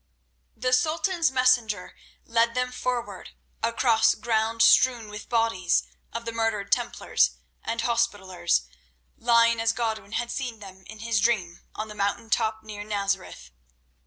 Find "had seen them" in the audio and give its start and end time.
10.13-10.85